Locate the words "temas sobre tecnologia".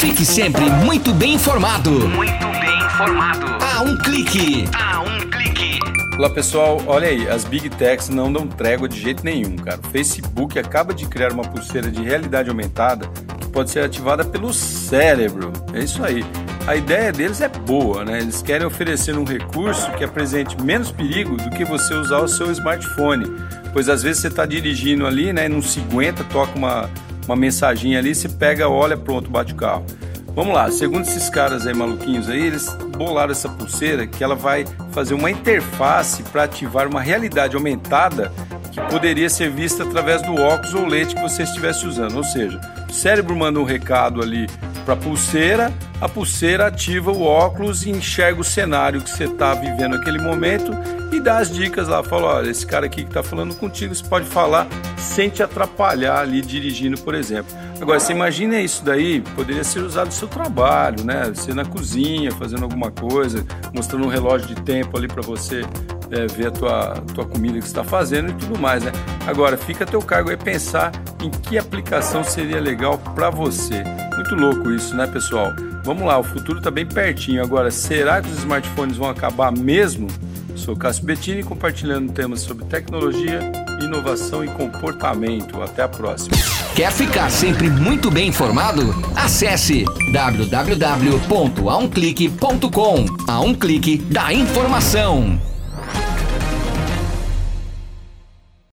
82.12-83.40